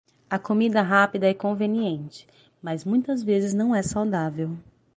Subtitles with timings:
[0.31, 2.25] A comida rápida é conveniente,
[2.59, 4.57] mas muitas vezes não é saudável.